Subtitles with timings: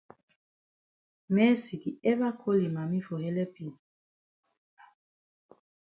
[1.33, 3.69] Mercy di ever call yi mami for helep yi.